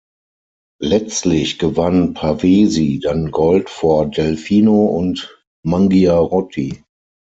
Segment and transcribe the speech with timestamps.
[0.81, 6.83] Letztlich gewann Pavesi dann Gold vor Delfino und Mangiarotti.